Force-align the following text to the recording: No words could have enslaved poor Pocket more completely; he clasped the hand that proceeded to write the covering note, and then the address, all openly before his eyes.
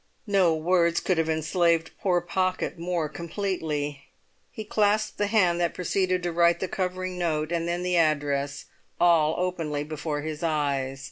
No 0.25 0.55
words 0.55 0.99
could 0.99 1.19
have 1.19 1.29
enslaved 1.29 1.91
poor 2.01 2.21
Pocket 2.21 2.79
more 2.79 3.07
completely; 3.07 4.05
he 4.49 4.63
clasped 4.65 5.19
the 5.19 5.27
hand 5.27 5.59
that 5.61 5.75
proceeded 5.75 6.23
to 6.23 6.31
write 6.31 6.59
the 6.59 6.67
covering 6.67 7.19
note, 7.19 7.51
and 7.51 7.67
then 7.67 7.83
the 7.83 7.97
address, 7.97 8.65
all 8.99 9.35
openly 9.37 9.83
before 9.83 10.21
his 10.21 10.41
eyes. 10.41 10.99